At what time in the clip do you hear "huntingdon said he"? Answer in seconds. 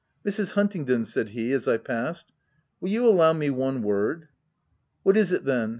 0.53-1.51